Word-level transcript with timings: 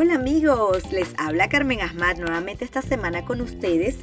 Hola 0.00 0.14
amigos, 0.14 0.92
les 0.92 1.12
habla 1.18 1.48
Carmen 1.48 1.80
Ahmad 1.80 2.18
nuevamente 2.18 2.64
esta 2.64 2.82
semana 2.82 3.24
con 3.24 3.40
ustedes 3.40 3.96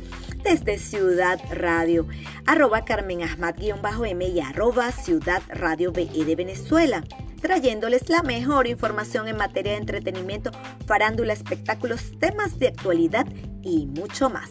desde 0.43 0.77
Ciudad 0.77 1.39
Radio, 1.49 2.05
arroba 2.45 2.83
Carmen 2.83 3.23
Ahmad-M 3.23 4.27
y 4.27 4.41
arroba 4.41 4.91
Ciudad 4.91 5.41
Radio 5.47 5.93
BE 5.93 6.25
de 6.25 6.35
Venezuela, 6.35 7.01
trayéndoles 7.41 8.09
la 8.09 8.23
mejor 8.23 8.67
información 8.67 9.29
en 9.29 9.37
materia 9.37 9.71
de 9.71 9.77
entretenimiento, 9.77 10.51
farándula, 10.85 11.31
espectáculos, 11.31 12.11
temas 12.19 12.59
de 12.59 12.67
actualidad 12.67 13.25
y 13.63 13.85
mucho 13.85 14.29
más. 14.29 14.49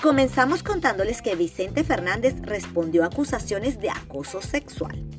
Comenzamos 0.00 0.62
contándoles 0.62 1.20
que 1.20 1.34
Vicente 1.34 1.82
Fernández 1.82 2.36
respondió 2.42 3.02
a 3.02 3.06
acusaciones 3.06 3.80
de 3.80 3.90
acoso 3.90 4.40
sexual. 4.40 5.13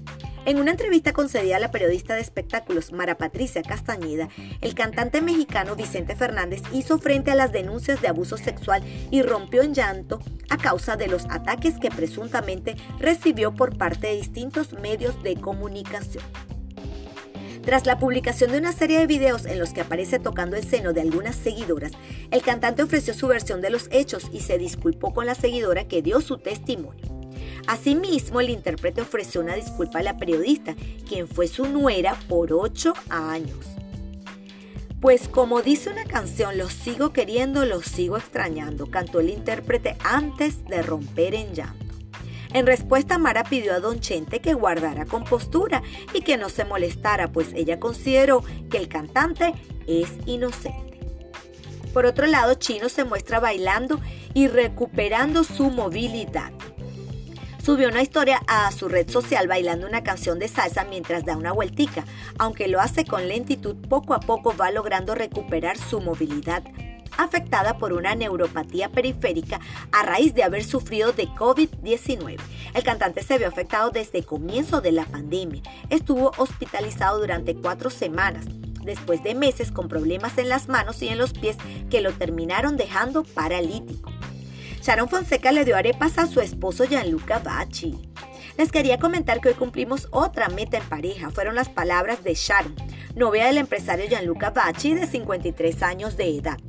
En 0.46 0.60
una 0.60 0.72
entrevista 0.72 1.12
concedida 1.12 1.58
a 1.58 1.60
la 1.60 1.72
periodista 1.72 2.14
de 2.14 2.22
espectáculos 2.22 2.92
Mara 2.92 3.18
Patricia 3.18 3.64
Castañeda, 3.64 4.30
el 4.62 4.76
cantante 4.76 5.20
mexicano 5.20 5.76
Vicente 5.76 6.16
Fernández 6.16 6.62
hizo 6.72 7.00
frente 7.00 7.32
a 7.32 7.36
las 7.36 7.52
denuncias 7.52 8.00
de 8.00 8.10
abuso 8.10 8.38
sexual 8.38 8.84
y 9.10 9.24
rompió 9.24 9.64
en 9.64 9.74
llanto 9.74 10.20
a 10.52 10.58
causa 10.58 10.98
de 10.98 11.08
los 11.08 11.26
ataques 11.32 11.80
que 11.80 11.90
presuntamente 11.90 12.76
recibió 13.00 13.56
por 13.56 13.76
parte 13.76 14.06
de 14.06 14.18
distintos 14.18 14.74
medios 14.74 15.22
de 15.24 15.36
comunicación. 15.36 16.24
Tras 17.64 17.88
la 17.88 17.98
publicación 17.98 18.52
de 18.52 18.60
una 18.60 18.72
serie 18.72 19.00
de 19.00 19.08
videos 19.08 19.48
en 19.48 19.58
los 19.58 19.74
que 19.74 19.82
aparece 19.82 20.20
tocando 20.20 20.56
el 20.58 20.64
seno 20.64 20.94
de 20.94 21.02
algunas 21.02 21.36
seguidoras, 21.36 21.94
el 22.30 22.44
cantante 22.44 22.84
ofreció 22.84 23.16
su 23.16 23.26
versión 23.26 23.62
de 23.62 23.72
los 23.72 23.88
hechos 23.92 24.30
y 24.32 24.42
se 24.42 24.60
disculpó 24.60 25.12
con 25.12 25.26
la 25.26 25.34
seguidora 25.34 25.88
que 25.88 26.04
dio 26.04 26.22
su 26.22 26.38
testimonio. 26.38 27.15
Asimismo, 27.68 28.42
el 28.42 28.50
intérprete 28.50 29.02
ofreció 29.02 29.42
una 29.42 29.56
disculpa 29.56 30.00
a 30.00 30.04
la 30.04 30.18
periodista, 30.18 30.76
quien 31.08 31.28
fue 31.28 31.48
su 31.48 31.66
nuera 31.66 32.16
por 32.28 32.54
ocho 32.54 32.94
años. 33.10 33.66
Pues 35.02 35.28
como 35.28 35.62
dice 35.62 35.90
una 35.90 36.06
canción, 36.06 36.58
los 36.58 36.74
sigo 36.74 37.12
queriendo, 37.12 37.66
los 37.66 37.86
sigo 37.86 38.18
extrañando, 38.18 38.90
cantó 38.90 39.20
el 39.20 39.30
intérprete 39.30 39.98
antes 40.04 40.66
de 40.66 40.82
romper 40.82 41.36
en 41.36 41.54
llanto. 41.54 41.86
En 42.54 42.66
respuesta, 42.66 43.18
Mara 43.18 43.44
pidió 43.44 43.74
a 43.74 43.80
Don 43.80 44.00
Chente 44.00 44.40
que 44.40 44.54
guardara 44.54 45.06
compostura 45.06 45.84
y 46.14 46.22
que 46.22 46.38
no 46.38 46.50
se 46.50 46.66
molestara, 46.66 47.32
pues 47.32 47.52
ella 47.54 47.80
consideró 47.80 48.44
que 48.70 48.78
el 48.78 48.88
cantante 48.88 49.54
es 49.88 50.10
inocente. 50.26 51.00
Por 51.94 52.06
otro 52.06 52.28
lado, 52.28 52.54
Chino 52.54 52.90
se 52.90 53.04
muestra 53.04 53.40
bailando 53.40 54.00
y 54.34 54.48
recuperando 54.48 55.44
su 55.44 55.70
movilidad 55.70 56.55
subió 57.66 57.90
una 57.90 58.04
historia 58.04 58.44
a 58.46 58.72
su 58.72 58.88
red 58.88 59.10
social 59.10 59.48
bailando 59.48 59.88
una 59.88 60.04
canción 60.04 60.38
de 60.38 60.48
salsa 60.48 60.84
mientras 60.84 61.26
da 61.26 61.36
una 61.36 61.52
vueltica. 61.52 62.06
Aunque 62.38 62.68
lo 62.68 62.80
hace 62.80 63.06
con 63.06 63.28
lentitud, 63.28 63.76
poco 63.90 64.14
a 64.14 64.20
poco 64.20 64.56
va 64.56 64.70
logrando 64.70 65.16
recuperar 65.16 65.76
su 65.76 66.00
movilidad 66.00 66.64
afectada 67.18 67.80
por 67.80 67.94
una 67.94 68.14
neuropatía 68.14 68.90
periférica 68.90 69.60
a 69.92 70.04
raíz 70.04 70.36
de 70.36 70.44
haber 70.44 70.64
sufrido 70.64 71.12
de 71.12 71.28
COVID-19. 71.30 72.38
El 72.76 72.84
cantante 72.84 73.24
se 73.24 73.40
vio 73.40 73.48
afectado 73.48 73.90
desde 73.90 74.20
el 74.20 74.26
comienzo 74.26 74.82
de 74.82 74.92
la 74.92 75.06
pandemia. 75.06 75.64
Estuvo 75.90 76.34
hospitalizado 76.38 77.20
durante 77.20 77.56
cuatro 77.56 77.90
semanas 77.90 78.46
después 78.84 79.24
de 79.24 79.34
meses 79.34 79.72
con 79.72 79.88
problemas 79.88 80.38
en 80.38 80.50
las 80.50 80.68
manos 80.68 81.02
y 81.02 81.08
en 81.08 81.18
los 81.18 81.34
pies 81.34 81.58
que 81.90 82.02
lo 82.02 82.12
terminaron 82.12 82.78
dejando 82.78 83.24
paralítico. 83.24 84.15
Sharon 84.86 85.10
Fonseca 85.10 85.52
le 85.52 85.66
dio 85.66 85.76
arepas 85.76 86.20
a 86.20 86.28
su 86.28 86.42
esposo 86.42 86.86
Gianluca 86.86 87.40
Bacci. 87.40 88.08
Les 88.56 88.72
quería 88.72 89.00
comentar 89.00 89.42
que 89.42 89.50
hoy 89.50 89.56
cumplimos 89.56 90.08
otra 90.12 90.48
meta 90.48 90.78
en 90.78 90.84
pareja. 90.84 91.32
Fueron 91.32 91.56
las 91.56 91.70
palabras 91.70 92.24
de 92.24 92.36
Sharon, 92.36 92.76
novia 93.16 93.48
del 93.48 93.58
empresario 93.58 94.06
Gianluca 94.08 94.52
Bacci 94.52 94.94
de 94.94 95.08
53 95.08 95.82
años 95.82 96.18
de 96.18 96.38
edad. 96.38 96.60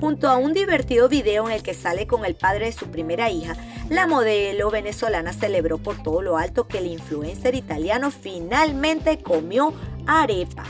Junto 0.00 0.28
a 0.28 0.38
un 0.38 0.52
divertido 0.54 1.08
video 1.08 1.46
en 1.46 1.54
el 1.54 1.62
que 1.62 1.74
sale 1.74 2.08
con 2.08 2.24
el 2.24 2.34
padre 2.34 2.64
de 2.64 2.72
su 2.72 2.90
primera 2.90 3.30
hija, 3.30 3.54
la 3.88 4.08
modelo 4.08 4.68
venezolana 4.72 5.32
celebró 5.32 5.78
por 5.78 6.02
todo 6.02 6.20
lo 6.20 6.38
alto 6.38 6.66
que 6.66 6.78
el 6.78 6.88
influencer 6.88 7.54
italiano 7.54 8.10
finalmente 8.10 9.18
comió 9.18 9.72
arepas. 10.08 10.66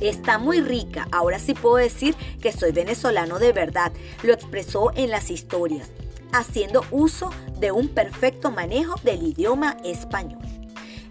Está 0.00 0.38
muy 0.38 0.62
rica, 0.62 1.06
ahora 1.12 1.38
sí 1.38 1.52
puedo 1.52 1.76
decir 1.76 2.14
que 2.40 2.52
soy 2.52 2.72
venezolano 2.72 3.38
de 3.38 3.52
verdad, 3.52 3.92
lo 4.22 4.32
expresó 4.32 4.92
en 4.94 5.10
las 5.10 5.30
historias, 5.30 5.90
haciendo 6.32 6.84
uso 6.90 7.30
de 7.58 7.70
un 7.70 7.88
perfecto 7.88 8.50
manejo 8.50 8.94
del 9.02 9.22
idioma 9.22 9.76
español. 9.84 10.40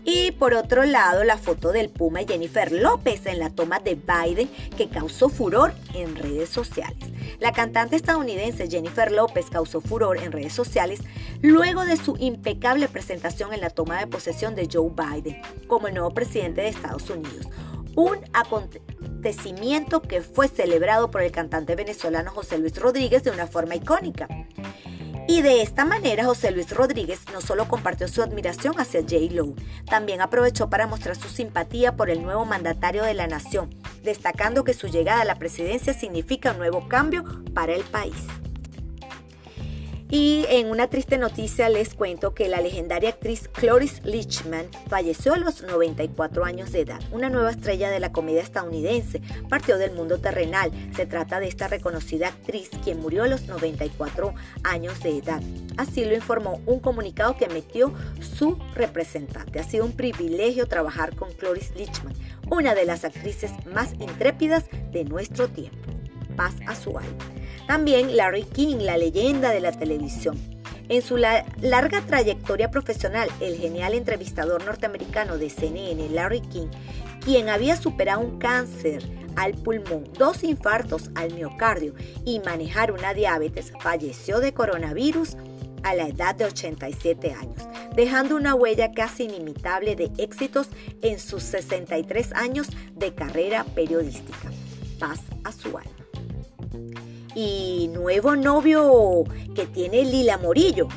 Y 0.05 0.31
por 0.31 0.55
otro 0.55 0.85
lado, 0.85 1.23
la 1.23 1.37
foto 1.37 1.71
del 1.71 1.89
Puma 1.89 2.21
Jennifer 2.27 2.71
López 2.71 3.27
en 3.27 3.37
la 3.37 3.51
toma 3.51 3.79
de 3.79 3.93
Biden 3.95 4.49
que 4.75 4.89
causó 4.89 5.29
furor 5.29 5.73
en 5.93 6.15
redes 6.15 6.49
sociales. 6.49 7.09
La 7.39 7.51
cantante 7.51 7.95
estadounidense 7.95 8.67
Jennifer 8.67 9.11
López 9.11 9.45
causó 9.51 9.81
furor 9.81 10.17
en 10.17 10.31
redes 10.31 10.53
sociales 10.53 11.01
luego 11.41 11.85
de 11.85 11.95
su 11.95 12.17
impecable 12.17 12.87
presentación 12.87 13.53
en 13.53 13.61
la 13.61 13.69
toma 13.69 13.99
de 13.99 14.07
posesión 14.07 14.55
de 14.55 14.67
Joe 14.71 14.89
Biden 14.89 15.41
como 15.67 15.87
el 15.87 15.93
nuevo 15.93 16.09
presidente 16.11 16.61
de 16.61 16.69
Estados 16.69 17.07
Unidos 17.09 17.45
un 17.95 18.17
acontecimiento 18.33 20.01
que 20.01 20.21
fue 20.21 20.47
celebrado 20.47 21.11
por 21.11 21.21
el 21.21 21.31
cantante 21.31 21.75
venezolano 21.75 22.31
José 22.31 22.57
Luis 22.57 22.77
Rodríguez 22.79 23.23
de 23.23 23.31
una 23.31 23.47
forma 23.47 23.75
icónica. 23.75 24.27
Y 25.27 25.43
de 25.43 25.61
esta 25.61 25.85
manera 25.85 26.25
José 26.25 26.49
Luis 26.49 26.71
Rodríguez 26.71 27.19
no 27.31 27.39
solo 27.39 27.67
compartió 27.67 28.07
su 28.07 28.23
admiración 28.23 28.79
hacia 28.79 29.01
J. 29.01 29.15
Lo, 29.31 29.53
también 29.85 30.21
aprovechó 30.21 30.71
para 30.71 30.87
mostrar 30.87 31.15
su 31.15 31.29
simpatía 31.29 31.95
por 31.95 32.09
el 32.09 32.23
nuevo 32.23 32.45
mandatario 32.45 33.03
de 33.03 33.13
la 33.13 33.27
nación, 33.27 33.69
destacando 34.03 34.63
que 34.63 34.73
su 34.73 34.87
llegada 34.87 35.21
a 35.21 35.25
la 35.25 35.35
presidencia 35.35 35.93
significa 35.93 36.53
un 36.53 36.57
nuevo 36.57 36.87
cambio 36.87 37.23
para 37.53 37.75
el 37.75 37.83
país. 37.83 38.15
Y 40.11 40.47
en 40.49 40.71
una 40.71 40.87
triste 40.87 41.19
noticia 41.19 41.69
les 41.69 41.93
cuento 41.93 42.33
que 42.33 42.47
la 42.47 42.61
legendaria 42.61 43.09
actriz 43.09 43.47
Cloris 43.47 44.03
Leachman 44.03 44.65
falleció 44.87 45.35
a 45.35 45.37
los 45.37 45.61
94 45.61 46.45
años 46.45 46.71
de 46.71 46.81
edad. 46.81 46.99
Una 47.11 47.29
nueva 47.29 47.51
estrella 47.51 47.91
de 47.91 47.99
la 47.99 48.11
comedia 48.11 48.41
estadounidense 48.41 49.21
partió 49.49 49.77
del 49.77 49.91
mundo 49.91 50.17
terrenal. 50.17 50.71
Se 50.95 51.05
trata 51.05 51.39
de 51.39 51.47
esta 51.47 51.67
reconocida 51.67 52.29
actriz 52.29 52.71
quien 52.83 52.99
murió 52.99 53.21
a 53.21 53.27
los 53.27 53.43
94 53.43 54.33
años 54.63 54.99
de 55.03 55.19
edad. 55.19 55.43
Así 55.77 56.03
lo 56.03 56.15
informó 56.15 56.59
un 56.65 56.79
comunicado 56.79 57.37
que 57.37 57.45
emitió 57.45 57.93
su 58.19 58.57
representante. 58.73 59.59
Ha 59.59 59.63
sido 59.63 59.85
un 59.85 59.91
privilegio 59.91 60.67
trabajar 60.67 61.15
con 61.15 61.31
Cloris 61.33 61.75
Leachman, 61.75 62.15
una 62.49 62.73
de 62.73 62.85
las 62.85 63.05
actrices 63.05 63.51
más 63.71 63.93
intrépidas 63.99 64.65
de 64.91 65.03
nuestro 65.03 65.49
tiempo. 65.49 65.77
Paz 66.35 66.55
a 66.65 66.73
su 66.73 66.97
alma. 66.97 67.38
También 67.67 68.15
Larry 68.15 68.43
King, 68.43 68.77
la 68.79 68.97
leyenda 68.97 69.51
de 69.51 69.59
la 69.59 69.71
televisión. 69.71 70.37
En 70.89 71.03
su 71.03 71.17
larga 71.17 72.01
trayectoria 72.01 72.71
profesional, 72.71 73.29
el 73.41 73.57
genial 73.57 73.93
entrevistador 73.93 74.65
norteamericano 74.65 75.37
de 75.37 75.51
CNN, 75.51 76.09
Larry 76.09 76.41
King, 76.41 76.67
quien 77.23 77.47
había 77.47 77.75
superado 77.75 78.21
un 78.21 78.39
cáncer 78.39 79.03
al 79.35 79.53
pulmón, 79.53 80.05
dos 80.17 80.43
infartos 80.43 81.11
al 81.13 81.33
miocardio 81.35 81.93
y 82.25 82.39
manejar 82.39 82.91
una 82.91 83.13
diabetes, 83.13 83.71
falleció 83.81 84.39
de 84.39 84.53
coronavirus 84.53 85.37
a 85.83 85.93
la 85.93 86.07
edad 86.07 86.33
de 86.33 86.45
87 86.45 87.33
años, 87.33 87.67
dejando 87.95 88.35
una 88.35 88.55
huella 88.55 88.91
casi 88.91 89.25
inimitable 89.25 89.95
de 89.95 90.11
éxitos 90.17 90.69
en 91.03 91.19
sus 91.19 91.43
63 91.43 92.33
años 92.33 92.67
de 92.95 93.13
carrera 93.13 93.63
periodística. 93.63 94.51
Paz 94.99 95.19
a 95.43 95.51
su 95.51 95.77
alma 95.77 95.98
y 97.35 97.89
nuevo 97.93 98.35
novio 98.35 99.23
que 99.55 99.65
tiene 99.65 100.03
Lila 100.03 100.37
Morillo. 100.37 100.87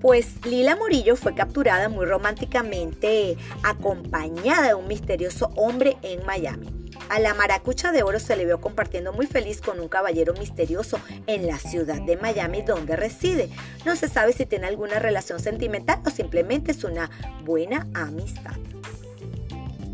Pues 0.00 0.44
Lila 0.46 0.76
Morillo 0.76 1.16
fue 1.16 1.34
capturada 1.34 1.88
muy 1.88 2.06
románticamente 2.06 3.36
acompañada 3.62 4.68
de 4.68 4.74
un 4.74 4.88
misterioso 4.88 5.50
hombre 5.56 5.98
en 6.02 6.24
Miami. 6.24 6.68
A 7.10 7.18
la 7.18 7.34
maracucha 7.34 7.90
de 7.90 8.02
oro 8.02 8.20
se 8.20 8.36
le 8.36 8.44
vio 8.44 8.60
compartiendo 8.60 9.12
muy 9.12 9.26
feliz 9.26 9.60
con 9.60 9.80
un 9.80 9.88
caballero 9.88 10.32
misterioso 10.34 10.98
en 11.26 11.46
la 11.46 11.58
ciudad 11.58 12.00
de 12.00 12.16
Miami 12.16 12.62
donde 12.62 12.94
reside. 12.94 13.50
No 13.84 13.96
se 13.96 14.08
sabe 14.08 14.32
si 14.32 14.46
tiene 14.46 14.68
alguna 14.68 15.00
relación 15.00 15.40
sentimental 15.40 16.00
o 16.06 16.10
simplemente 16.10 16.70
es 16.70 16.84
una 16.84 17.10
buena 17.44 17.88
amistad. 17.94 18.54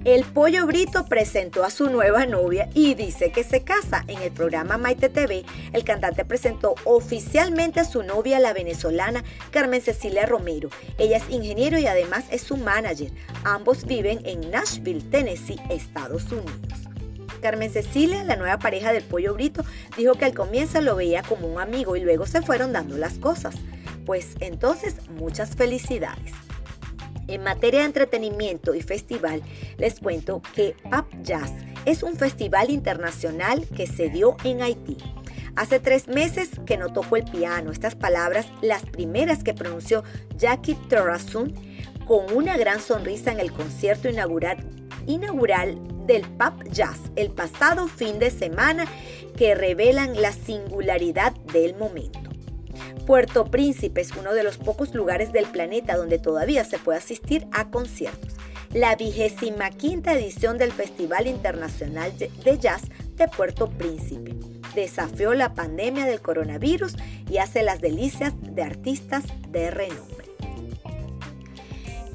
El 0.06 0.23
Pollo 0.23 0.69
Brito 0.69 1.05
presentó 1.06 1.64
a 1.64 1.70
su 1.70 1.91
nueva 1.91 2.26
novia 2.26 2.69
y 2.75 2.94
dice 2.94 3.32
que 3.32 3.43
se 3.43 3.64
casa. 3.64 4.05
En 4.06 4.23
el 4.23 4.31
programa 4.31 4.79
Maite 4.79 5.08
TV, 5.08 5.44
el 5.73 5.82
cantante 5.82 6.25
presentó 6.25 6.76
oficialmente 6.85 7.81
a 7.81 7.85
su 7.85 8.05
novia, 8.05 8.38
la 8.38 8.53
venezolana 8.53 9.25
Carmen 9.50 9.82
Cecilia 9.82 10.25
Romero. 10.25 10.69
Ella 10.99 11.17
es 11.17 11.29
ingeniero 11.29 11.76
y 11.81 11.88
además 11.88 12.26
es 12.31 12.43
su 12.43 12.56
manager. 12.56 13.11
Ambos 13.43 13.85
viven 13.85 14.20
en 14.25 14.49
Nashville, 14.49 15.03
Tennessee, 15.11 15.58
Estados 15.70 16.31
Unidos. 16.31 16.79
Carmen 17.43 17.73
Cecilia, 17.73 18.23
la 18.23 18.37
nueva 18.37 18.61
pareja 18.61 18.93
del 18.93 19.03
Pollo 19.03 19.35
Brito, 19.35 19.64
dijo 19.97 20.14
que 20.14 20.26
al 20.26 20.35
comienzo 20.35 20.81
lo 20.82 20.94
veía 20.94 21.25
como 21.25 21.49
un 21.49 21.61
amigo 21.61 21.97
y 21.97 22.00
luego 22.03 22.26
se 22.26 22.43
fueron 22.43 22.73
dando 22.73 22.97
las 22.97 23.19
cosas. 23.19 23.56
Pues 24.05 24.37
entonces, 24.38 24.94
muchas 25.11 25.56
felicidades. 25.56 26.45
En 27.28 27.43
materia 27.43 27.81
de 27.81 27.87
entretenimiento 27.87 28.75
y 28.75 28.82
festival, 28.82 29.43
les 29.78 29.99
cuento 29.99 30.43
que 30.55 30.76
Pap 30.90 31.06
Jazz 31.23 31.52
es 31.84 32.02
un 32.02 32.17
festival 32.17 32.70
internacional 32.70 33.67
que 33.76 33.87
se 33.87 34.08
dio 34.08 34.37
en 34.44 34.62
Haití. 34.62 34.96
Hace 35.56 35.81
tres 35.81 36.06
meses 36.06 36.50
que 36.67 36.76
no 36.76 36.93
tocó 36.93 37.17
el 37.17 37.25
piano. 37.25 37.73
Estas 37.73 37.94
palabras, 37.94 38.46
las 38.61 38.84
primeras 38.84 39.43
que 39.43 39.55
pronunció 39.55 40.05
Jackie 40.37 40.76
Terrazun, 40.88 41.55
con 42.06 42.32
una 42.32 42.56
gran 42.56 42.81
sonrisa 42.81 43.32
en 43.32 43.40
el 43.40 43.52
concierto 43.52 44.08
inaugural, 44.08 44.58
del 46.06 46.22
Pub 46.22 46.64
Jazz 46.70 46.99
el 47.17 47.31
pasado 47.31 47.88
fin 47.88 48.19
de 48.19 48.31
semana 48.31 48.87
que 49.37 49.55
revelan 49.55 50.20
la 50.20 50.32
singularidad 50.32 51.32
del 51.52 51.75
momento. 51.76 52.25
Puerto 53.06 53.44
Príncipe 53.44 54.00
es 54.00 54.11
uno 54.17 54.35
de 54.35 54.43
los 54.43 54.58
pocos 54.58 54.93
lugares 54.93 55.32
del 55.32 55.47
planeta 55.47 55.97
donde 55.97 56.19
todavía 56.19 56.64
se 56.64 56.76
puede 56.81 56.99
asistir 56.99 57.47
a 57.53 57.70
conciertos. 57.70 58.35
La 58.75 58.97
vigésima 58.97 59.70
quinta 59.70 60.12
edición 60.12 60.58
del 60.58 60.73
Festival 60.73 61.29
Internacional 61.29 62.12
de 62.19 62.58
Jazz 62.58 62.82
de 63.14 63.29
Puerto 63.29 63.70
Príncipe 63.70 64.35
desafió 64.75 65.35
la 65.35 65.55
pandemia 65.55 66.05
del 66.05 66.20
coronavirus 66.20 66.97
y 67.31 67.38
hace 67.38 67.62
las 67.62 67.81
delicias 67.81 68.35
de 68.43 68.62
artistas 68.64 69.23
de 69.50 69.70
renombre. 69.70 70.25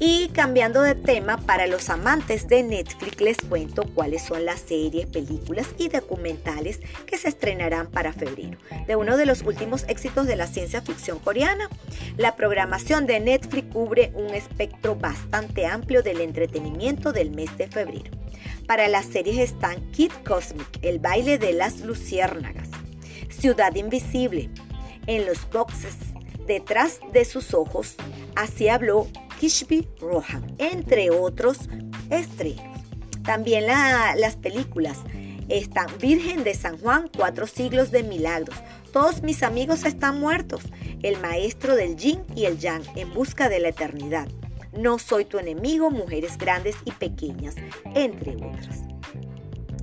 Y 0.04 0.30
cambiando 0.30 0.82
de 0.82 0.96
tema, 0.96 1.36
para 1.36 1.68
los 1.68 1.88
amantes 1.88 2.48
de 2.48 2.64
Netflix 2.64 3.20
les 3.20 3.36
cuento 3.36 3.84
cuáles 3.94 4.22
son 4.22 4.44
las 4.44 4.58
series, 4.58 5.06
películas 5.06 5.68
y 5.78 5.90
documentales 5.90 6.80
que 7.06 7.16
se 7.16 7.28
estrenarán 7.28 7.88
para 7.88 8.12
febrero. 8.12 8.58
De 8.88 8.96
uno 8.96 9.16
de 9.16 9.26
los 9.26 9.42
últimos 9.42 9.84
éxitos 9.86 10.26
de 10.26 10.34
la 10.34 10.48
ciencia 10.48 10.82
ficción 10.82 11.20
coreana, 11.20 11.68
la 12.16 12.34
programación 12.34 13.06
de 13.06 13.20
Netflix 13.20 13.72
cubre 13.72 14.10
un 14.16 14.34
espectro 14.34 14.96
bastante 14.96 15.66
amplio 15.66 16.02
del 16.02 16.20
entretenimiento 16.20 17.12
del 17.12 17.30
mes 17.30 17.56
de 17.56 17.68
febrero. 17.68 18.10
Para 18.66 18.88
las 18.88 19.06
series 19.06 19.38
están 19.38 19.88
Kid 19.92 20.10
Cosmic, 20.26 20.66
El 20.82 20.98
baile 20.98 21.38
de 21.38 21.52
las 21.52 21.78
luciérnagas, 21.78 22.70
Ciudad 23.30 23.72
Invisible, 23.76 24.50
En 25.06 25.26
los 25.26 25.48
boxes, 25.48 25.94
Detrás 26.44 26.98
de 27.12 27.24
sus 27.24 27.54
ojos, 27.54 27.94
Así 28.34 28.68
habló 28.68 29.06
Kishbi 29.42 29.88
Rohan, 30.00 30.54
entre 30.58 31.10
otros 31.10 31.58
estrenos. 32.10 32.62
También 33.24 33.66
las 33.66 34.36
películas 34.36 34.98
están 35.48 35.88
Virgen 35.98 36.44
de 36.44 36.54
San 36.54 36.78
Juan, 36.78 37.10
Cuatro 37.12 37.48
siglos 37.48 37.90
de 37.90 38.04
milagros. 38.04 38.54
Todos 38.92 39.24
mis 39.24 39.42
amigos 39.42 39.84
están 39.84 40.20
muertos. 40.20 40.62
El 41.02 41.18
maestro 41.18 41.74
del 41.74 41.96
yin 41.96 42.20
y 42.36 42.44
el 42.44 42.60
yang 42.60 42.84
en 42.94 43.12
busca 43.12 43.48
de 43.48 43.58
la 43.58 43.70
eternidad. 43.70 44.28
No 44.78 45.00
soy 45.00 45.24
tu 45.24 45.40
enemigo, 45.40 45.90
mujeres 45.90 46.38
grandes 46.38 46.76
y 46.84 46.92
pequeñas, 46.92 47.56
entre 47.96 48.36
otras. 48.36 48.91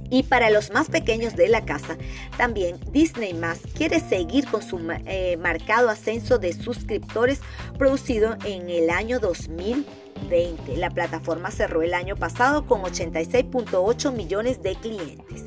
Y 0.09 0.23
para 0.23 0.49
los 0.49 0.71
más 0.71 0.89
pequeños 0.89 1.35
de 1.35 1.47
la 1.47 1.65
casa, 1.65 1.97
también 2.37 2.79
Disney 2.91 3.33
Más 3.33 3.59
quiere 3.75 3.99
seguir 3.99 4.47
con 4.47 4.63
su 4.63 4.79
eh, 5.05 5.37
marcado 5.37 5.89
ascenso 5.89 6.39
de 6.39 6.53
suscriptores 6.53 7.41
producido 7.77 8.37
en 8.45 8.69
el 8.69 8.89
año 8.89 9.19
2020. 9.19 10.77
La 10.77 10.89
plataforma 10.89 11.51
cerró 11.51 11.81
el 11.81 11.93
año 11.93 12.15
pasado 12.15 12.65
con 12.65 12.81
86.8 12.81 14.13
millones 14.13 14.61
de 14.63 14.75
clientes. 14.75 15.45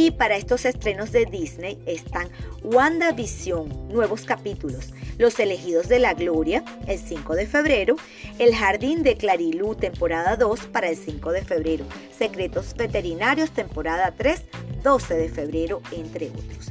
Y 0.00 0.12
para 0.12 0.36
estos 0.36 0.64
estrenos 0.64 1.10
de 1.10 1.26
Disney 1.26 1.76
están 1.84 2.28
WandaVision, 2.62 3.88
nuevos 3.88 4.22
capítulos, 4.22 4.94
Los 5.18 5.40
elegidos 5.40 5.88
de 5.88 5.98
la 5.98 6.14
gloria, 6.14 6.62
el 6.86 7.00
5 7.00 7.34
de 7.34 7.48
febrero, 7.48 7.96
El 8.38 8.54
jardín 8.54 9.02
de 9.02 9.16
Clarilú, 9.16 9.74
temporada 9.74 10.36
2 10.36 10.66
para 10.66 10.88
el 10.88 10.96
5 10.96 11.32
de 11.32 11.42
febrero, 11.42 11.84
Secretos 12.16 12.76
veterinarios, 12.76 13.50
temporada 13.50 14.14
3, 14.16 14.40
12 14.84 15.14
de 15.14 15.28
febrero, 15.30 15.82
entre 15.90 16.28
otros. 16.28 16.70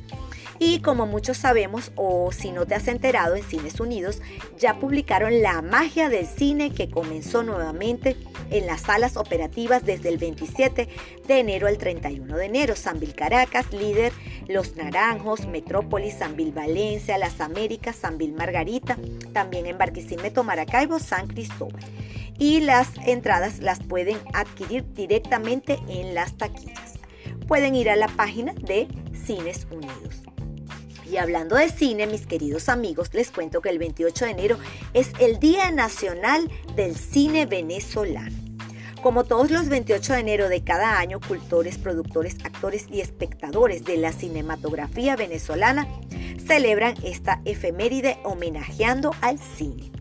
Y 0.59 0.79
como 0.79 1.05
muchos 1.05 1.37
sabemos, 1.37 1.91
o 1.95 2.31
si 2.31 2.51
no 2.51 2.65
te 2.65 2.73
has 2.73 2.87
enterado, 2.87 3.35
en 3.35 3.43
Cines 3.43 3.79
Unidos 3.79 4.21
ya 4.57 4.79
publicaron 4.79 5.41
La 5.41 5.61
magia 5.61 6.09
del 6.09 6.25
cine 6.25 6.71
que 6.71 6.89
comenzó 6.89 7.43
nuevamente 7.43 8.17
en 8.49 8.65
las 8.65 8.81
salas 8.81 9.17
operativas 9.17 9.85
desde 9.85 10.09
el 10.09 10.17
27 10.17 10.87
de 11.27 11.39
enero 11.39 11.67
al 11.67 11.77
31 11.77 12.37
de 12.37 12.45
enero. 12.45 12.75
Sanvil 12.75 13.13
Caracas, 13.13 13.71
líder, 13.71 14.11
Los 14.47 14.75
Naranjos, 14.75 15.45
Metrópolis, 15.45 16.15
Sanvil 16.15 16.51
Valencia, 16.51 17.19
Las 17.19 17.39
Américas, 17.39 17.95
Sanvil 17.97 18.33
Margarita, 18.33 18.97
también 19.33 19.67
en 19.67 19.77
Barquisimeto, 19.77 20.43
Maracaibo, 20.43 20.97
San 20.97 21.27
Cristóbal. 21.27 21.83
Y 22.39 22.61
las 22.61 22.89
entradas 23.05 23.59
las 23.59 23.79
pueden 23.83 24.17
adquirir 24.33 24.85
directamente 24.93 25.79
en 25.87 26.15
las 26.15 26.35
taquillas. 26.37 26.93
Pueden 27.47 27.75
ir 27.75 27.89
a 27.89 27.95
la 27.95 28.07
página 28.07 28.53
de 28.53 28.87
Cines 29.25 29.67
Unidos. 29.71 30.21
Y 31.09 31.17
hablando 31.17 31.55
de 31.55 31.69
cine, 31.69 32.05
mis 32.05 32.25
queridos 32.25 32.67
amigos, 32.67 33.13
les 33.13 33.31
cuento 33.31 33.61
que 33.61 33.69
el 33.69 33.79
28 33.79 34.25
de 34.25 34.31
enero 34.31 34.57
es 34.93 35.11
el 35.19 35.39
Día 35.39 35.71
Nacional 35.71 36.49
del 36.75 36.95
Cine 36.95 37.45
Venezolano. 37.45 38.35
Como 39.01 39.23
todos 39.23 39.51
los 39.51 39.69
28 39.69 40.13
de 40.13 40.19
enero 40.19 40.49
de 40.49 40.63
cada 40.63 40.99
año, 40.99 41.19
cultores, 41.25 41.77
productores, 41.77 42.35
actores 42.43 42.87
y 42.91 42.99
espectadores 42.99 43.85
de 43.85 43.97
la 43.97 44.11
cinematografía 44.11 45.15
venezolana 45.15 45.87
celebran 46.45 46.95
esta 47.03 47.41
efeméride 47.45 48.17
homenajeando 48.23 49.11
al 49.21 49.39
cine. 49.39 49.91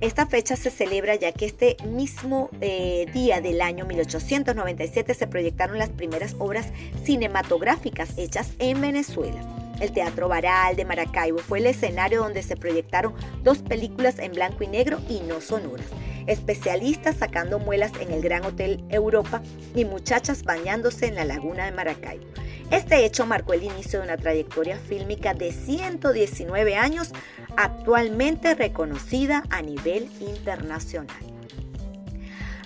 Esta 0.00 0.26
fecha 0.26 0.56
se 0.56 0.70
celebra 0.70 1.16
ya 1.16 1.32
que 1.32 1.44
este 1.44 1.76
mismo 1.84 2.50
eh, 2.60 3.06
día 3.12 3.40
del 3.40 3.60
año 3.60 3.84
1897 3.84 5.12
se 5.14 5.26
proyectaron 5.26 5.78
las 5.78 5.90
primeras 5.90 6.34
obras 6.38 6.68
cinematográficas 7.04 8.16
hechas 8.16 8.52
en 8.58 8.80
Venezuela. 8.80 9.67
El 9.80 9.92
Teatro 9.92 10.28
Baral 10.28 10.74
de 10.74 10.84
Maracaibo 10.84 11.38
fue 11.38 11.60
el 11.60 11.66
escenario 11.66 12.22
donde 12.22 12.42
se 12.42 12.56
proyectaron 12.56 13.14
dos 13.44 13.58
películas 13.58 14.18
en 14.18 14.32
blanco 14.32 14.64
y 14.64 14.66
negro 14.66 14.98
y 15.08 15.20
no 15.20 15.40
sonoras. 15.40 15.86
Especialistas 16.26 17.16
sacando 17.16 17.58
muelas 17.58 17.92
en 18.00 18.12
el 18.12 18.20
Gran 18.20 18.44
Hotel 18.44 18.84
Europa 18.88 19.40
y 19.74 19.84
muchachas 19.84 20.42
bañándose 20.42 21.06
en 21.06 21.14
la 21.14 21.24
laguna 21.24 21.64
de 21.64 21.72
Maracaibo. 21.72 22.26
Este 22.70 23.04
hecho 23.04 23.24
marcó 23.24 23.54
el 23.54 23.62
inicio 23.62 24.00
de 24.00 24.06
una 24.06 24.16
trayectoria 24.16 24.76
fílmica 24.76 25.32
de 25.32 25.52
119 25.52 26.76
años, 26.76 27.12
actualmente 27.56 28.54
reconocida 28.54 29.44
a 29.48 29.62
nivel 29.62 30.10
internacional. 30.20 31.16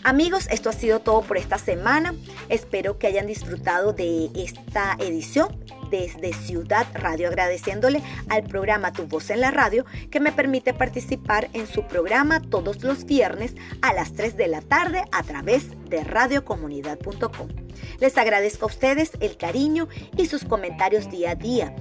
Amigos, 0.02 0.48
esto 0.50 0.70
ha 0.70 0.72
sido 0.72 0.98
todo 0.98 1.22
por 1.22 1.36
esta 1.36 1.58
semana. 1.58 2.14
Espero 2.48 2.98
que 2.98 3.06
hayan 3.06 3.28
disfrutado 3.28 3.92
de 3.92 4.30
esta 4.34 4.96
edición 4.98 5.56
desde 5.92 6.32
Ciudad 6.32 6.86
Radio, 6.94 7.28
agradeciéndole 7.28 8.02
al 8.30 8.44
programa 8.44 8.92
Tu 8.92 9.06
Voz 9.06 9.28
en 9.28 9.42
la 9.42 9.50
Radio 9.50 9.84
que 10.10 10.20
me 10.20 10.32
permite 10.32 10.72
participar 10.72 11.50
en 11.52 11.66
su 11.66 11.86
programa 11.86 12.40
todos 12.40 12.82
los 12.82 13.04
viernes 13.04 13.54
a 13.82 13.92
las 13.92 14.14
3 14.14 14.36
de 14.38 14.48
la 14.48 14.62
tarde 14.62 15.04
a 15.12 15.22
través 15.22 15.68
de 15.90 16.02
radiocomunidad.com. 16.02 17.48
Les 18.00 18.16
agradezco 18.16 18.64
a 18.64 18.68
ustedes 18.68 19.12
el 19.20 19.36
cariño 19.36 19.86
y 20.16 20.26
sus 20.26 20.44
comentarios 20.44 21.10
día 21.10 21.32
a 21.32 21.34
día. 21.34 21.76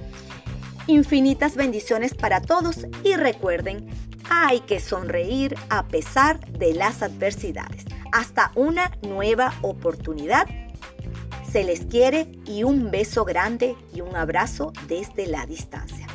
Infinitas 0.86 1.56
bendiciones 1.56 2.12
para 2.12 2.42
todos 2.42 2.86
y 3.02 3.14
recuerden, 3.14 3.88
hay 4.28 4.60
que 4.60 4.78
sonreír 4.78 5.54
a 5.70 5.88
pesar 5.88 6.38
de 6.50 6.74
las 6.74 7.02
adversidades. 7.02 7.86
Hasta 8.12 8.52
una 8.56 8.92
nueva 9.00 9.54
oportunidad 9.62 10.46
se 11.52 11.64
les 11.64 11.84
quiere 11.84 12.28
y 12.46 12.64
un 12.64 12.90
beso 12.90 13.26
grande 13.26 13.76
y 13.94 14.00
un 14.00 14.16
abrazo 14.16 14.72
desde 14.88 15.26
la 15.26 15.44
distancia. 15.44 16.06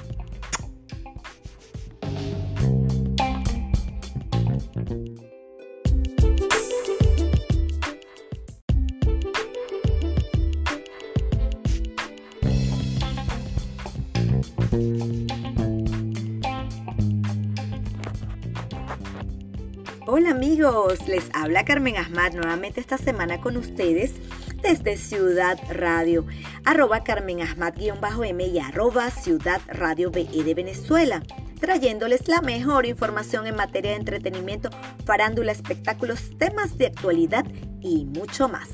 Hola 20.08 20.32
amigos, 20.32 21.08
les 21.08 21.29
habla 21.34 21.63
Carmen 21.63 21.98
Ahmad 21.98 22.34
nuevamente 22.34 22.79
esta 22.79 22.98
semana 22.98 23.39
con 23.39 23.56
ustedes 23.56 24.15
desde 24.61 24.97
Ciudad 24.97 25.59
Radio, 25.69 26.25
arroba 26.65 27.03
Carmen 27.03 27.41
Ahmad-M 27.41 28.45
y 28.45 28.59
arroba 28.59 29.09
Ciudad 29.11 29.61
Radio 29.67 30.11
BE 30.11 30.43
de 30.43 30.53
Venezuela, 30.53 31.23
trayéndoles 31.59 32.27
la 32.27 32.41
mejor 32.41 32.85
información 32.85 33.47
en 33.47 33.55
materia 33.55 33.91
de 33.91 33.97
entretenimiento, 33.97 34.69
farándula, 35.05 35.51
espectáculos, 35.51 36.31
temas 36.37 36.77
de 36.77 36.87
actualidad 36.87 37.45
y 37.81 38.05
mucho 38.05 38.47
más. 38.49 38.69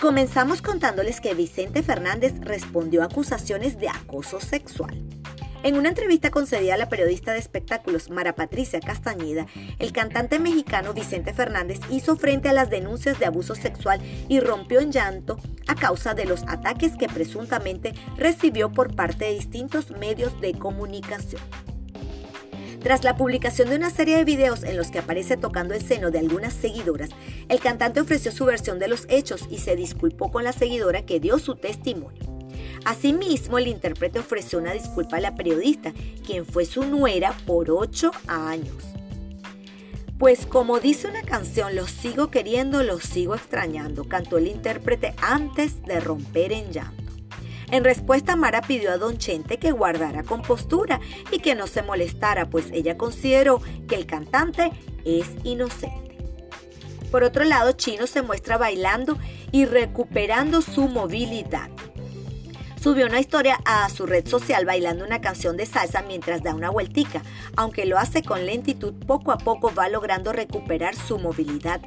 Comenzamos 0.00 0.62
contándoles 0.62 1.20
que 1.20 1.34
Vicente 1.34 1.82
Fernández 1.82 2.34
respondió 2.40 3.02
a 3.02 3.06
acusaciones 3.06 3.78
de 3.78 3.88
acoso 3.88 4.40
sexual. 4.40 5.02
En 5.66 5.76
una 5.76 5.88
entrevista 5.88 6.30
concedida 6.30 6.74
a 6.74 6.76
la 6.76 6.88
periodista 6.88 7.32
de 7.32 7.40
espectáculos 7.40 8.08
Mara 8.08 8.36
Patricia 8.36 8.78
Castañeda, 8.78 9.48
el 9.80 9.90
cantante 9.90 10.38
mexicano 10.38 10.94
Vicente 10.94 11.34
Fernández 11.34 11.80
hizo 11.90 12.14
frente 12.14 12.48
a 12.48 12.52
las 12.52 12.70
denuncias 12.70 13.18
de 13.18 13.26
abuso 13.26 13.56
sexual 13.56 14.00
y 14.28 14.38
rompió 14.38 14.78
en 14.78 14.92
llanto 14.92 15.40
a 15.66 15.74
causa 15.74 16.14
de 16.14 16.24
los 16.24 16.44
ataques 16.44 16.92
que 16.96 17.08
presuntamente 17.08 17.94
recibió 18.16 18.70
por 18.70 18.94
parte 18.94 19.24
de 19.24 19.34
distintos 19.34 19.90
medios 19.90 20.40
de 20.40 20.54
comunicación. 20.54 21.42
Tras 22.80 23.02
la 23.02 23.16
publicación 23.16 23.68
de 23.68 23.74
una 23.74 23.90
serie 23.90 24.18
de 24.18 24.24
videos 24.24 24.62
en 24.62 24.76
los 24.76 24.92
que 24.92 25.00
aparece 25.00 25.36
tocando 25.36 25.74
el 25.74 25.82
seno 25.82 26.12
de 26.12 26.20
algunas 26.20 26.52
seguidoras, 26.52 27.10
el 27.48 27.58
cantante 27.58 28.00
ofreció 28.00 28.30
su 28.30 28.44
versión 28.44 28.78
de 28.78 28.86
los 28.86 29.04
hechos 29.08 29.48
y 29.50 29.58
se 29.58 29.74
disculpó 29.74 30.30
con 30.30 30.44
la 30.44 30.52
seguidora 30.52 31.04
que 31.04 31.18
dio 31.18 31.40
su 31.40 31.56
testimonio. 31.56 32.35
Asimismo, 32.86 33.58
el 33.58 33.66
intérprete 33.66 34.20
ofreció 34.20 34.60
una 34.60 34.72
disculpa 34.72 35.16
a 35.16 35.20
la 35.20 35.34
periodista, 35.34 35.92
quien 36.24 36.46
fue 36.46 36.64
su 36.64 36.84
nuera 36.84 37.36
por 37.44 37.68
ocho 37.68 38.12
años. 38.28 38.76
Pues 40.20 40.46
como 40.46 40.78
dice 40.78 41.08
una 41.08 41.22
canción, 41.22 41.74
los 41.74 41.90
sigo 41.90 42.30
queriendo, 42.30 42.84
los 42.84 43.02
sigo 43.02 43.34
extrañando, 43.34 44.04
cantó 44.04 44.38
el 44.38 44.46
intérprete 44.46 45.16
antes 45.20 45.82
de 45.82 45.98
romper 45.98 46.52
en 46.52 46.70
llanto. 46.70 47.12
En 47.72 47.82
respuesta, 47.82 48.36
Mara 48.36 48.60
pidió 48.60 48.92
a 48.92 48.98
Don 48.98 49.18
Chente 49.18 49.58
que 49.58 49.72
guardara 49.72 50.22
compostura 50.22 51.00
y 51.32 51.40
que 51.40 51.56
no 51.56 51.66
se 51.66 51.82
molestara, 51.82 52.48
pues 52.50 52.66
ella 52.70 52.96
consideró 52.96 53.60
que 53.88 53.96
el 53.96 54.06
cantante 54.06 54.70
es 55.04 55.26
inocente. 55.42 56.18
Por 57.10 57.24
otro 57.24 57.42
lado, 57.42 57.72
Chino 57.72 58.06
se 58.06 58.22
muestra 58.22 58.58
bailando 58.58 59.18
y 59.50 59.64
recuperando 59.64 60.62
su 60.62 60.86
movilidad. 60.86 61.68
Subió 62.86 63.06
una 63.06 63.18
historia 63.18 63.58
a 63.64 63.88
su 63.88 64.06
red 64.06 64.28
social 64.28 64.64
bailando 64.64 65.04
una 65.04 65.20
canción 65.20 65.56
de 65.56 65.66
salsa 65.66 66.02
mientras 66.02 66.44
da 66.44 66.54
una 66.54 66.70
vueltica. 66.70 67.20
Aunque 67.56 67.84
lo 67.84 67.98
hace 67.98 68.22
con 68.22 68.46
lentitud, 68.46 68.94
poco 69.08 69.32
a 69.32 69.38
poco 69.38 69.74
va 69.74 69.88
logrando 69.88 70.32
recuperar 70.32 70.94
su 70.94 71.18
movilidad 71.18 71.80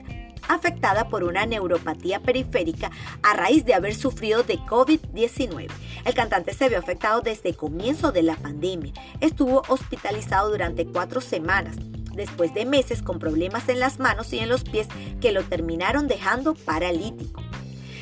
afectada 0.49 1.07
por 1.07 1.23
una 1.23 1.45
neuropatía 1.45 2.19
periférica 2.19 2.91
a 3.23 3.33
raíz 3.33 3.63
de 3.63 3.75
haber 3.75 3.95
sufrido 3.95 4.43
de 4.43 4.59
COVID-19. 4.59 5.69
El 6.03 6.13
cantante 6.15 6.53
se 6.53 6.67
vio 6.67 6.79
afectado 6.79 7.21
desde 7.21 7.47
el 7.47 7.55
comienzo 7.55 8.11
de 8.11 8.23
la 8.23 8.35
pandemia. 8.35 8.91
Estuvo 9.21 9.63
hospitalizado 9.69 10.49
durante 10.49 10.85
cuatro 10.85 11.21
semanas 11.21 11.77
después 12.13 12.53
de 12.53 12.65
meses 12.65 13.01
con 13.01 13.19
problemas 13.19 13.69
en 13.69 13.79
las 13.79 13.99
manos 13.99 14.33
y 14.33 14.39
en 14.39 14.49
los 14.49 14.65
pies 14.65 14.89
que 15.21 15.31
lo 15.31 15.45
terminaron 15.45 16.09
dejando 16.09 16.55
paralítico. 16.55 17.41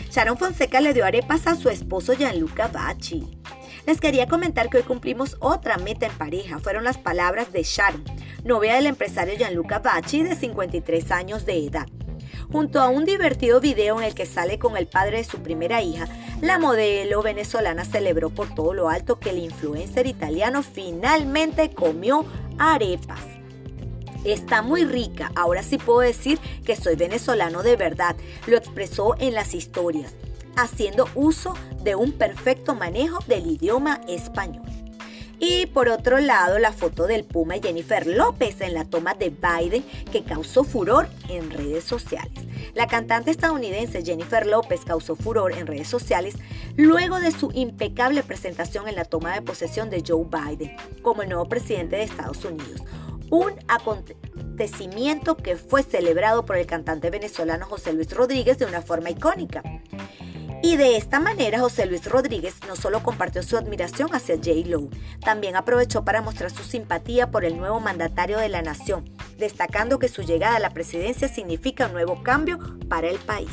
Sharon 0.10 0.38
Fonseca 0.38 0.80
le 0.82 0.94
dio 0.94 1.06
arepas 1.06 1.48
a 1.48 1.56
su 1.56 1.70
esposo 1.70 2.14
Gianluca 2.14 2.68
Bacci. 2.68 3.38
Les 3.86 4.00
quería 4.00 4.28
comentar 4.28 4.70
que 4.70 4.78
hoy 4.78 4.84
cumplimos 4.84 5.38
otra 5.40 5.78
meta 5.78 6.08
en 6.08 6.14
pareja. 6.14 6.60
Fueron 6.60 6.84
las 6.84 6.98
palabras 6.98 7.52
de 7.52 7.64
Sharon, 7.64 8.04
novia 8.44 8.76
del 8.76 8.88
empresario 8.88 9.38
Gianluca 9.38 9.80
Bacci 9.80 10.24
de 10.24 10.36
53 10.36 11.12
años 11.12 11.46
de 11.46 11.66
edad. 11.66 11.88
Junto 12.52 12.82
a 12.82 12.90
un 12.90 13.06
divertido 13.06 13.60
video 13.60 13.98
en 13.98 14.06
el 14.06 14.16
que 14.16 14.26
sale 14.26 14.58
con 14.58 14.78
el 14.78 14.88
padre 14.88 15.18
de 15.18 15.24
su 15.26 15.40
primera 15.40 15.82
hija, 15.82 16.08
la 16.42 16.58
modelo 16.58 17.22
venezolana 17.22 17.84
celebró 17.84 18.30
por 18.30 18.54
todo 18.56 18.74
lo 18.74 18.90
alto 18.90 19.20
que 19.20 19.32
el 19.32 19.40
influencer 19.40 20.08
italiano 20.08 20.64
finalmente 20.64 21.72
comió 21.72 22.26
arepas. 22.58 23.37
Está 24.28 24.62
muy 24.62 24.84
rica, 24.84 25.32
ahora 25.36 25.64
sí 25.64 25.78
puedo 25.78 26.02
decir 26.02 26.38
que 26.66 26.76
soy 26.76 26.98
venezolano 26.98 27.64
de 27.64 27.78
verdad, 27.78 28.18
lo 28.46 28.58
expresó 28.58 29.16
en 29.20 29.34
las 29.34 29.54
historias, 29.54 30.16
haciendo 30.58 31.08
uso 31.16 31.54
de 31.82 31.96
un 31.96 32.12
perfecto 32.12 32.76
manejo 32.76 33.20
del 33.28 33.48
idioma 33.48 34.02
español. 34.10 34.66
Y 35.40 35.68
por 35.68 35.88
otro 35.88 36.20
lado, 36.20 36.60
la 36.60 36.74
foto 36.74 37.08
del 37.08 37.24
Puma 37.24 37.56
Jennifer 37.64 38.06
López 38.06 38.60
en 38.60 38.74
la 38.74 38.84
toma 38.84 39.14
de 39.14 39.30
Biden 39.30 39.86
que 40.12 40.26
causó 40.26 40.66
furor 40.66 41.08
en 41.30 41.50
redes 41.50 41.86
sociales. 41.86 42.34
La 42.76 42.88
cantante 42.88 43.32
estadounidense 43.32 44.04
Jennifer 44.04 44.46
López 44.46 44.82
causó 44.84 45.16
furor 45.16 45.54
en 45.54 45.68
redes 45.68 45.88
sociales 45.88 46.36
luego 46.76 47.22
de 47.22 47.32
su 47.32 47.50
impecable 47.54 48.24
presentación 48.24 48.90
en 48.90 48.96
la 48.96 49.06
toma 49.06 49.34
de 49.34 49.42
posesión 49.42 49.90
de 49.90 50.04
Joe 50.06 50.26
Biden 50.26 50.76
como 51.02 51.22
el 51.22 51.30
nuevo 51.30 51.48
presidente 51.48 51.96
de 51.96 52.04
Estados 52.04 52.44
Unidos. 52.44 52.82
Un 53.30 53.54
acontecimiento 53.68 55.36
que 55.36 55.58
fue 55.58 55.84
celebrado 55.84 56.46
por 56.46 56.58
el 56.58 56.66
cantante 56.66 57.10
venezolano 57.10 57.66
José 57.66 57.94
Luis 57.94 58.12
Rodríguez 58.14 58.58
de 58.58 58.66
una 58.66 58.82
forma 58.82 59.10
icónica. 59.10 59.64
Y 60.64 60.76
de 60.76 60.98
esta 60.98 61.20
manera 61.20 61.60
José 61.60 61.86
Luis 61.86 62.10
Rodríguez 62.10 62.56
no 62.68 62.76
solo 62.76 63.04
compartió 63.04 63.44
su 63.44 63.58
admiración 63.58 64.10
hacia 64.14 64.36
J. 64.36 64.52
Lo, 64.66 64.90
también 65.24 65.56
aprovechó 65.56 66.04
para 66.04 66.22
mostrar 66.22 66.52
su 66.52 66.64
simpatía 66.64 67.30
por 67.30 67.46
el 67.46 67.58
nuevo 67.58 67.80
mandatario 67.80 68.40
de 68.40 68.50
la 68.50 68.62
nación, 68.62 69.06
destacando 69.38 70.00
que 70.00 70.08
su 70.08 70.24
llegada 70.24 70.56
a 70.56 70.60
la 70.60 70.72
presidencia 70.72 71.28
significa 71.28 71.88
un 71.88 71.94
nuevo 71.94 72.24
cambio 72.24 72.60
para 72.90 73.08
el 73.08 73.18
país. 73.20 73.52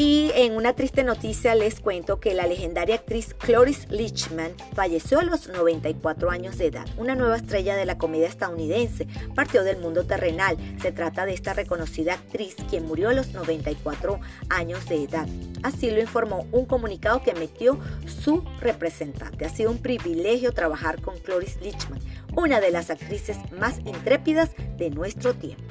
Y 0.00 0.30
en 0.36 0.54
una 0.54 0.74
triste 0.74 1.02
noticia 1.02 1.56
les 1.56 1.80
cuento 1.80 2.20
que 2.20 2.32
la 2.32 2.46
legendaria 2.46 2.94
actriz 2.94 3.34
Cloris 3.34 3.90
Lichman 3.90 4.52
falleció 4.72 5.18
a 5.18 5.24
los 5.24 5.48
94 5.48 6.30
años 6.30 6.56
de 6.56 6.66
edad. 6.66 6.86
Una 6.98 7.16
nueva 7.16 7.34
estrella 7.34 7.74
de 7.74 7.84
la 7.84 7.98
comedia 7.98 8.28
estadounidense 8.28 9.08
partió 9.34 9.64
del 9.64 9.78
mundo 9.78 10.04
terrenal. 10.04 10.56
Se 10.80 10.92
trata 10.92 11.26
de 11.26 11.34
esta 11.34 11.52
reconocida 11.52 12.14
actriz 12.14 12.54
quien 12.70 12.86
murió 12.86 13.08
a 13.08 13.12
los 13.12 13.32
94 13.32 14.20
años 14.50 14.88
de 14.88 15.02
edad. 15.02 15.26
Así 15.64 15.90
lo 15.90 16.00
informó 16.00 16.46
un 16.52 16.66
comunicado 16.66 17.20
que 17.20 17.32
emitió 17.32 17.76
su 18.06 18.44
representante. 18.60 19.46
Ha 19.46 19.48
sido 19.48 19.72
un 19.72 19.78
privilegio 19.78 20.52
trabajar 20.52 21.02
con 21.02 21.18
Cloris 21.18 21.60
Lichman, 21.60 21.98
una 22.36 22.60
de 22.60 22.70
las 22.70 22.90
actrices 22.90 23.38
más 23.58 23.80
intrépidas 23.80 24.52
de 24.76 24.90
nuestro 24.90 25.34
tiempo. 25.34 25.67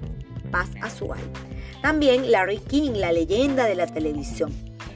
Paz 0.51 0.69
a. 0.81 0.89
También 1.81 2.31
Larry 2.31 2.59
King, 2.59 2.91
la 2.95 3.11
leyenda 3.11 3.65
de 3.65 3.75
la 3.75 3.87
televisión. 3.87 4.51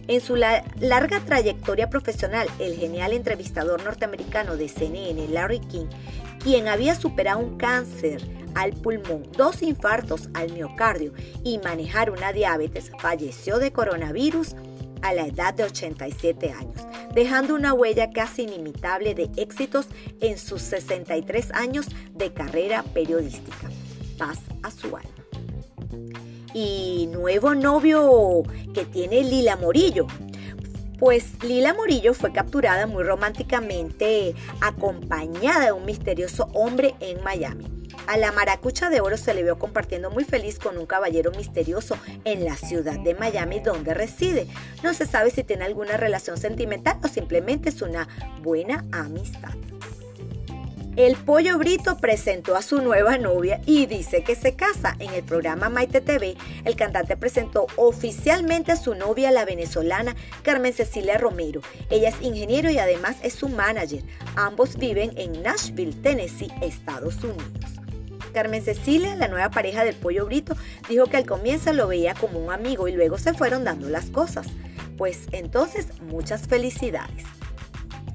En 0.07 0.19
su 0.19 0.35
larga 0.35 1.19
trayectoria 1.25 1.89
profesional, 1.89 2.47
el 2.59 2.75
genial 2.75 3.13
entrevistador 3.13 3.83
norteamericano 3.83 4.57
de 4.57 4.67
CNN, 4.67 5.27
Larry 5.29 5.59
King, 5.59 5.85
quien 6.43 6.67
había 6.67 6.95
superado 6.95 7.39
un 7.39 7.57
cáncer 7.57 8.21
al 8.55 8.73
pulmón, 8.73 9.23
dos 9.37 9.61
infartos 9.61 10.29
al 10.33 10.51
miocardio 10.51 11.13
y 11.43 11.59
manejar 11.59 12.09
una 12.09 12.33
diabetes, 12.33 12.91
falleció 12.99 13.59
de 13.59 13.71
coronavirus 13.71 14.55
a 15.01 15.13
la 15.13 15.27
edad 15.27 15.53
de 15.53 15.63
87 15.63 16.51
años, 16.51 16.85
dejando 17.13 17.55
una 17.55 17.73
huella 17.73 18.11
casi 18.11 18.43
inimitable 18.43 19.15
de 19.15 19.29
éxitos 19.37 19.87
en 20.19 20.37
sus 20.37 20.61
63 20.61 21.51
años 21.53 21.87
de 22.13 22.33
carrera 22.33 22.83
periodística. 22.83 23.69
Paz 24.17 24.39
a 24.61 24.71
y 26.53 27.07
nuevo 27.11 27.55
novio 27.55 28.43
que 28.73 28.85
tiene 28.85 29.23
Lila 29.23 29.55
Morillo. 29.55 30.07
Pues 30.99 31.43
Lila 31.43 31.73
Morillo 31.73 32.13
fue 32.13 32.31
capturada 32.31 32.85
muy 32.85 33.03
románticamente 33.03 34.35
acompañada 34.59 35.65
de 35.65 35.71
un 35.71 35.85
misterioso 35.85 36.47
hombre 36.53 36.93
en 36.99 37.23
Miami. 37.23 37.65
A 38.07 38.17
la 38.17 38.31
maracucha 38.31 38.89
de 38.89 39.01
oro 39.01 39.17
se 39.17 39.33
le 39.33 39.43
vio 39.43 39.57
compartiendo 39.57 40.11
muy 40.11 40.23
feliz 40.23 40.59
con 40.59 40.77
un 40.77 40.85
caballero 40.85 41.31
misterioso 41.31 41.97
en 42.23 42.45
la 42.45 42.55
ciudad 42.55 42.99
de 42.99 43.15
Miami 43.15 43.59
donde 43.59 43.93
reside. 43.93 44.47
No 44.83 44.93
se 44.93 45.05
sabe 45.05 45.31
si 45.31 45.43
tiene 45.43 45.65
alguna 45.65 45.97
relación 45.97 46.37
sentimental 46.37 46.97
o 47.03 47.07
simplemente 47.07 47.69
es 47.69 47.81
una 47.81 48.07
buena 48.41 48.85
amistad. 48.91 49.53
El 50.97 51.15
Pollo 51.15 51.57
Brito 51.57 51.95
presentó 51.97 52.57
a 52.57 52.61
su 52.61 52.81
nueva 52.81 53.17
novia 53.17 53.61
y 53.65 53.85
dice 53.85 54.25
que 54.25 54.35
se 54.35 54.55
casa. 54.55 54.97
En 54.99 55.13
el 55.13 55.23
programa 55.23 55.69
Maite 55.69 56.01
TV, 56.01 56.35
el 56.65 56.75
cantante 56.75 57.15
presentó 57.15 57.67
oficialmente 57.77 58.73
a 58.73 58.75
su 58.75 58.93
novia, 58.93 59.31
la 59.31 59.45
venezolana 59.45 60.17
Carmen 60.43 60.73
Cecilia 60.73 61.17
Romero. 61.17 61.61
Ella 61.89 62.09
es 62.09 62.21
ingeniero 62.21 62.69
y 62.69 62.77
además 62.77 63.15
es 63.23 63.33
su 63.33 63.47
manager. 63.47 64.03
Ambos 64.35 64.75
viven 64.75 65.13
en 65.15 65.41
Nashville, 65.41 65.93
Tennessee, 65.93 66.51
Estados 66.61 67.23
Unidos. 67.23 67.71
Carmen 68.33 68.61
Cecilia, 68.61 69.15
la 69.15 69.29
nueva 69.29 69.49
pareja 69.49 69.85
del 69.85 69.95
Pollo 69.95 70.25
Brito, 70.25 70.57
dijo 70.89 71.05
que 71.05 71.15
al 71.15 71.25
comienzo 71.25 71.71
lo 71.71 71.87
veía 71.87 72.15
como 72.15 72.37
un 72.37 72.51
amigo 72.51 72.89
y 72.89 72.91
luego 72.91 73.17
se 73.17 73.33
fueron 73.33 73.63
dando 73.63 73.87
las 73.87 74.09
cosas. 74.09 74.47
Pues 74.97 75.27
entonces, 75.31 75.87
muchas 76.01 76.47
felicidades. 76.47 77.23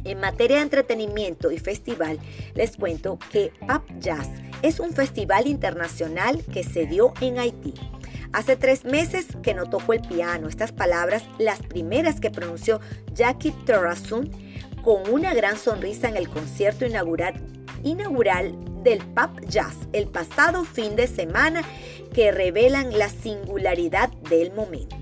En 0.07 0.21
materia 0.21 0.59
de 0.59 0.63
entretenimiento 0.63 1.51
y 1.51 1.59
festival, 1.59 2.21
les 2.55 2.77
cuento 2.77 3.19
que 3.33 3.53
Pop 3.67 3.83
Jazz 3.99 4.29
es 4.63 4.79
un 4.79 4.93
festival 4.93 5.49
internacional 5.49 6.45
que 6.53 6.63
se 6.63 6.87
dio 6.87 7.13
en 7.21 7.41
Haití. 7.41 7.75
Hace 8.33 8.57
tres 8.57 8.85
meses 8.85 9.27
que 9.43 9.53
no 9.53 9.69
tocó 9.69 9.95
el 9.95 10.03
piano. 10.03 10.49
Estas 10.49 10.71
palabras, 10.71 11.25
las 11.39 11.61
primeras 11.61 12.21
que 12.21 12.31
pronunció 12.31 12.81
Jackie 13.15 13.51
Terrazun 13.65 14.31
con 14.85 15.11
una 15.11 15.35
gran 15.35 15.57
sonrisa 15.57 16.09
en 16.09 16.17
el 16.17 16.29
concierto 16.29 16.87
inaugural, 16.87 17.35
inaugural 17.83 18.55
del 18.85 18.99
Pop 18.99 19.41
Jazz 19.49 19.75
el 19.93 20.07
pasado 20.07 20.65
fin 20.65 20.95
de 20.95 21.09
semana 21.09 21.63
que 22.15 22.31
revelan 22.31 22.97
la 22.97 23.09
singularidad 23.09 24.11
del 24.31 24.53
momento. 24.53 24.96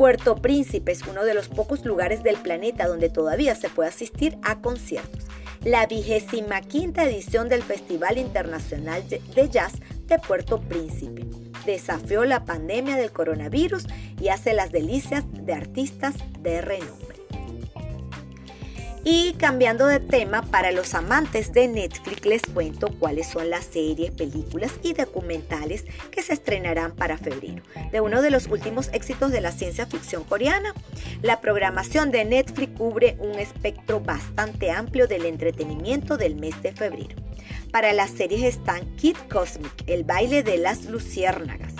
Puerto 0.00 0.36
Príncipe 0.36 0.92
es 0.92 1.02
uno 1.06 1.24
de 1.24 1.34
los 1.34 1.48
pocos 1.48 1.84
lugares 1.84 2.22
del 2.22 2.38
planeta 2.38 2.88
donde 2.88 3.10
todavía 3.10 3.54
se 3.54 3.68
puede 3.68 3.90
asistir 3.90 4.38
a 4.42 4.62
conciertos. 4.62 5.26
la 5.62 5.84
vigésima 5.86 6.62
quinta 6.62 7.04
edición 7.04 7.50
del 7.50 7.62
Festival 7.62 8.16
Internacional 8.16 9.06
de 9.06 9.48
Jazz 9.50 9.74
de 10.06 10.18
Puerto 10.18 10.58
Príncipe. 10.58 11.26
Desafió 11.66 12.24
la 12.24 12.46
pandemia 12.46 12.96
del 12.96 13.12
coronavirus 13.12 13.84
y 14.18 14.28
hace 14.28 14.54
las 14.54 14.72
delicias 14.72 15.22
de 15.30 15.52
artistas 15.52 16.14
de 16.38 16.62
renombre. 16.62 17.09
Y 19.02 19.32
cambiando 19.34 19.86
de 19.86 19.98
tema, 19.98 20.42
para 20.42 20.72
los 20.72 20.94
amantes 20.94 21.54
de 21.54 21.68
Netflix 21.68 22.26
les 22.26 22.42
cuento 22.42 22.88
cuáles 22.98 23.28
son 23.28 23.48
las 23.48 23.64
series, 23.64 24.10
películas 24.10 24.72
y 24.82 24.92
documentales 24.92 25.86
que 26.10 26.22
se 26.22 26.34
estrenarán 26.34 26.92
para 26.92 27.16
febrero. 27.16 27.62
De 27.92 28.02
uno 28.02 28.20
de 28.20 28.30
los 28.30 28.46
últimos 28.48 28.90
éxitos 28.92 29.32
de 29.32 29.40
la 29.40 29.52
ciencia 29.52 29.86
ficción 29.86 30.24
coreana, 30.24 30.74
la 31.22 31.40
programación 31.40 32.10
de 32.10 32.26
Netflix 32.26 32.76
cubre 32.76 33.16
un 33.20 33.38
espectro 33.38 34.00
bastante 34.00 34.70
amplio 34.70 35.08
del 35.08 35.24
entretenimiento 35.24 36.18
del 36.18 36.36
mes 36.36 36.60
de 36.62 36.72
febrero. 36.72 37.16
Para 37.72 37.94
las 37.94 38.10
series 38.10 38.42
están 38.42 38.84
Kid 38.96 39.16
Cosmic, 39.30 39.72
El 39.86 40.04
baile 40.04 40.42
de 40.42 40.58
las 40.58 40.84
luciérnagas, 40.84 41.72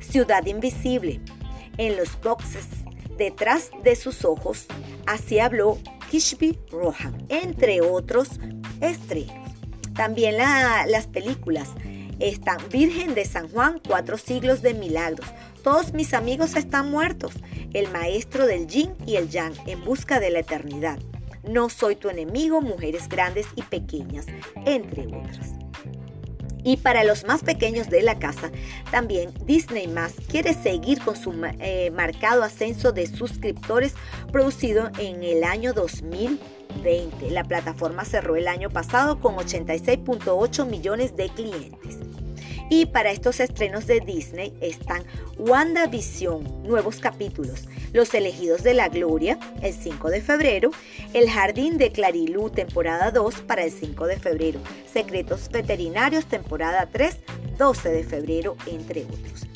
Ciudad 0.00 0.44
Invisible, 0.46 1.20
En 1.78 1.96
los 1.96 2.20
boxes, 2.20 2.66
Detrás 3.16 3.70
de 3.84 3.94
sus 3.94 4.24
ojos, 4.24 4.66
Así 5.06 5.38
habló 5.38 5.78
Kishbi 6.10 6.58
Rohan, 6.70 7.26
entre 7.28 7.80
otros 7.80 8.28
estrenos. 8.80 9.34
También 9.94 10.36
las 10.36 11.06
películas 11.06 11.70
están 12.18 12.58
Virgen 12.70 13.14
de 13.14 13.24
San 13.24 13.48
Juan, 13.48 13.80
Cuatro 13.86 14.18
siglos 14.18 14.62
de 14.62 14.74
milagros. 14.74 15.26
Todos 15.62 15.92
mis 15.92 16.14
amigos 16.14 16.54
están 16.54 16.90
muertos. 16.90 17.34
El 17.72 17.90
maestro 17.90 18.46
del 18.46 18.66
yin 18.66 18.92
y 19.06 19.16
el 19.16 19.28
yang 19.28 19.54
en 19.66 19.84
busca 19.84 20.20
de 20.20 20.30
la 20.30 20.40
eternidad. 20.40 20.98
No 21.48 21.68
soy 21.68 21.96
tu 21.96 22.08
enemigo, 22.08 22.60
mujeres 22.60 23.08
grandes 23.08 23.46
y 23.54 23.62
pequeñas, 23.62 24.26
entre 24.64 25.06
otras. 25.06 25.65
Y 26.66 26.78
para 26.78 27.04
los 27.04 27.24
más 27.24 27.44
pequeños 27.44 27.90
de 27.90 28.02
la 28.02 28.18
casa, 28.18 28.50
también 28.90 29.32
Disney 29.44 29.88
quiere 30.28 30.52
seguir 30.52 31.00
con 31.00 31.14
su 31.14 31.32
eh, 31.60 31.92
marcado 31.92 32.42
ascenso 32.42 32.90
de 32.90 33.06
suscriptores 33.06 33.94
producido 34.32 34.90
en 34.98 35.22
el 35.22 35.44
año 35.44 35.72
2020. 35.72 37.30
La 37.30 37.44
plataforma 37.44 38.04
cerró 38.04 38.34
el 38.34 38.48
año 38.48 38.68
pasado 38.68 39.20
con 39.20 39.36
86.8 39.36 40.66
millones 40.66 41.16
de 41.16 41.28
clientes. 41.28 41.98
Y 42.68 42.86
para 42.86 43.12
estos 43.12 43.40
estrenos 43.40 43.86
de 43.86 44.00
Disney 44.00 44.52
están 44.60 45.04
WandaVision, 45.38 46.64
nuevos 46.64 46.96
capítulos, 46.96 47.64
Los 47.92 48.12
elegidos 48.14 48.62
de 48.62 48.74
la 48.74 48.88
gloria, 48.88 49.38
el 49.62 49.72
5 49.72 50.10
de 50.10 50.20
febrero, 50.20 50.70
El 51.12 51.30
jardín 51.30 51.78
de 51.78 51.92
Clarilú, 51.92 52.50
temporada 52.50 53.10
2 53.10 53.42
para 53.42 53.64
el 53.64 53.70
5 53.70 54.06
de 54.06 54.18
febrero, 54.18 54.60
Secretos 54.92 55.48
veterinarios, 55.50 56.26
temporada 56.26 56.88
3, 56.90 57.16
12 57.56 57.88
de 57.90 58.04
febrero, 58.04 58.56
entre 58.66 59.04
otros. 59.04 59.46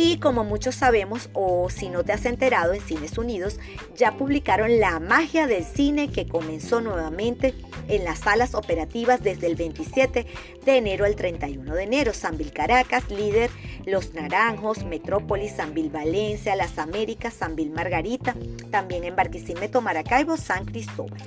Y 0.00 0.18
como 0.18 0.44
muchos 0.44 0.76
sabemos, 0.76 1.28
o 1.32 1.68
si 1.70 1.88
no 1.88 2.04
te 2.04 2.12
has 2.12 2.24
enterado, 2.24 2.72
en 2.72 2.80
Cines 2.80 3.18
Unidos 3.18 3.58
ya 3.96 4.12
publicaron 4.12 4.78
La 4.78 5.00
magia 5.00 5.48
del 5.48 5.64
cine 5.64 6.08
que 6.08 6.28
comenzó 6.28 6.80
nuevamente 6.80 7.52
en 7.88 8.04
las 8.04 8.20
salas 8.20 8.54
operativas 8.54 9.24
desde 9.24 9.48
el 9.48 9.56
27 9.56 10.24
de 10.64 10.76
enero 10.76 11.04
al 11.04 11.16
31 11.16 11.74
de 11.74 11.82
enero. 11.82 12.14
Sanvil 12.14 12.52
Caracas, 12.52 13.10
líder, 13.10 13.50
Los 13.86 14.14
Naranjos, 14.14 14.84
Metrópolis, 14.84 15.56
Sanvil 15.56 15.90
Valencia, 15.90 16.54
Las 16.54 16.78
Américas, 16.78 17.34
Sanvil 17.34 17.70
Margarita, 17.70 18.36
también 18.70 19.02
en 19.02 19.16
Barquisimeto, 19.16 19.80
Maracaibo, 19.80 20.36
San 20.36 20.64
Cristóbal. 20.64 21.20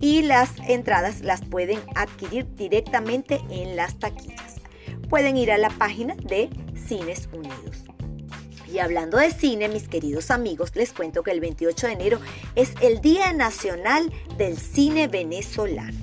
Y 0.00 0.22
las 0.22 0.52
entradas 0.68 1.22
las 1.22 1.40
pueden 1.44 1.80
adquirir 1.96 2.46
directamente 2.54 3.40
en 3.50 3.74
las 3.74 3.98
taquillas. 3.98 4.60
Pueden 5.08 5.36
ir 5.36 5.50
a 5.50 5.58
la 5.58 5.70
página 5.70 6.14
de 6.14 6.50
Cines 6.86 7.28
Unidos. 7.32 7.91
Y 8.72 8.78
hablando 8.78 9.18
de 9.18 9.30
cine, 9.30 9.68
mis 9.68 9.86
queridos 9.86 10.30
amigos, 10.30 10.74
les 10.74 10.94
cuento 10.94 11.22
que 11.22 11.30
el 11.30 11.40
28 11.40 11.88
de 11.88 11.92
enero 11.92 12.20
es 12.54 12.72
el 12.80 13.02
Día 13.02 13.34
Nacional 13.34 14.10
del 14.38 14.56
Cine 14.56 15.08
Venezolano. 15.08 15.98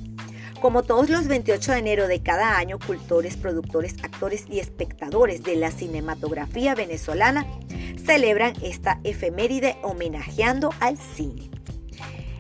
Como 0.62 0.84
todos 0.84 1.10
los 1.10 1.28
28 1.28 1.72
de 1.72 1.78
enero 1.80 2.08
de 2.08 2.22
cada 2.22 2.58
año, 2.58 2.78
cultores, 2.78 3.38
productores, 3.38 3.96
actores 4.04 4.46
y 4.52 4.60
espectadores 4.60 5.42
de 5.42 5.56
la 5.56 5.72
cinematografía 5.72 6.76
venezolana 6.76 7.48
celebran 8.06 8.54
esta 8.62 9.00
efeméride 9.04 9.78
homenajeando 9.82 10.72
al 10.80 10.98
cine. 10.98 11.50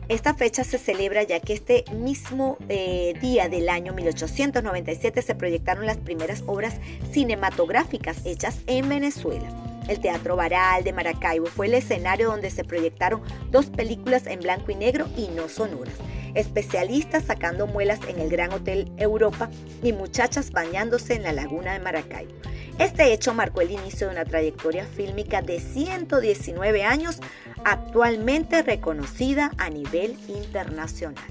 Esta 0.09 0.35
fecha 0.35 0.63
se 0.63 0.77
celebra 0.77 1.23
ya 1.23 1.39
que 1.39 1.53
este 1.53 1.85
mismo 1.93 2.57
eh, 2.67 3.13
día 3.19 3.49
del 3.49 3.69
año 3.69 3.93
1897 3.93 5.21
se 5.23 5.35
proyectaron 5.35 5.87
las 5.87 5.97
primeras 5.97 6.43
obras 6.45 6.75
cinematográficas 7.11 8.25
hechas 8.25 8.59
en 8.67 8.89
Venezuela. 8.89 9.68
El 9.89 9.99
Teatro 9.99 10.35
Baral 10.35 10.83
de 10.83 10.93
Maracaibo 10.93 11.47
fue 11.47 11.65
el 11.65 11.73
escenario 11.73 12.29
donde 12.29 12.51
se 12.51 12.63
proyectaron 12.63 13.23
dos 13.49 13.65
películas 13.71 14.27
en 14.27 14.39
blanco 14.39 14.71
y 14.71 14.75
negro 14.75 15.07
y 15.17 15.29
no 15.29 15.49
sonoras. 15.49 15.95
Especialistas 16.35 17.23
sacando 17.23 17.65
muelas 17.65 17.99
en 18.07 18.19
el 18.19 18.29
Gran 18.29 18.53
Hotel 18.53 18.91
Europa 18.97 19.49
y 19.81 19.91
muchachas 19.93 20.51
bañándose 20.51 21.15
en 21.15 21.23
la 21.23 21.33
laguna 21.33 21.73
de 21.73 21.79
Maracaibo. 21.79 22.35
Este 22.77 23.11
hecho 23.11 23.33
marcó 23.33 23.61
el 23.61 23.71
inicio 23.71 24.07
de 24.07 24.13
una 24.13 24.25
trayectoria 24.25 24.85
fílmica 24.85 25.41
de 25.41 25.59
119 25.59 26.83
años, 26.83 27.19
actualmente 27.65 28.61
reconocida 28.61 29.51
a 29.57 29.71
nivel 29.71 30.15
internacional. 30.27 31.25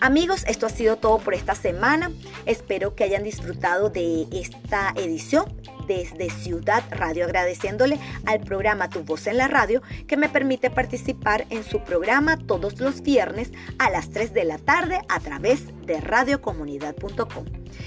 Amigos, 0.00 0.44
esto 0.48 0.66
ha 0.66 0.70
sido 0.70 0.96
todo 0.96 1.18
por 1.18 1.34
esta 1.34 1.54
semana. 1.54 2.10
Espero 2.46 2.96
que 2.96 3.04
hayan 3.04 3.22
disfrutado 3.22 3.90
de 3.90 4.26
esta 4.32 4.94
edición 4.96 5.44
desde 5.86 6.30
Ciudad 6.30 6.82
Radio, 6.90 7.24
agradeciéndole 7.24 7.98
al 8.26 8.40
programa 8.40 8.88
Tu 8.88 9.02
Voz 9.04 9.26
en 9.26 9.36
la 9.36 9.48
Radio 9.48 9.82
que 10.06 10.16
me 10.16 10.28
permite 10.28 10.70
participar 10.70 11.46
en 11.50 11.64
su 11.64 11.80
programa 11.80 12.36
todos 12.36 12.80
los 12.80 13.02
viernes 13.02 13.50
a 13.78 13.90
las 13.90 14.10
3 14.10 14.32
de 14.32 14.44
la 14.44 14.58
tarde 14.58 15.00
a 15.08 15.20
través 15.20 15.66
de 15.86 16.00
radiocomunidad.com. 16.00 17.44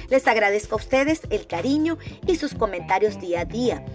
Les 0.09 0.27
agradezco 0.27 0.75
a 0.75 0.77
ustedes 0.79 1.21
el 1.29 1.47
cariño 1.47 1.97
y 2.27 2.35
sus 2.35 2.53
comentarios 2.53 3.19
día 3.19 3.41
a 3.41 3.45
día. 3.45 3.85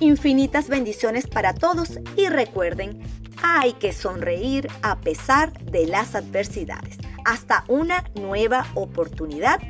Infinitas 0.00 0.68
bendiciones 0.68 1.26
para 1.26 1.54
todos 1.54 1.98
y 2.16 2.28
recuerden, 2.28 3.00
hay 3.42 3.72
que 3.74 3.92
sonreír 3.92 4.68
a 4.82 5.00
pesar 5.00 5.52
de 5.60 5.86
las 5.86 6.14
adversidades 6.14 6.98
hasta 7.24 7.64
una 7.68 8.04
nueva 8.14 8.66
oportunidad. 8.74 9.60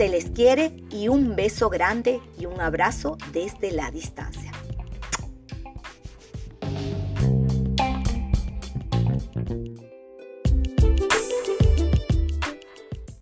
Se 0.00 0.08
les 0.08 0.30
quiere 0.30 0.72
y 0.88 1.08
un 1.08 1.36
beso 1.36 1.68
grande 1.68 2.22
y 2.38 2.46
un 2.46 2.58
abrazo 2.58 3.18
desde 3.34 3.70
la 3.70 3.90
distancia. 3.90 4.49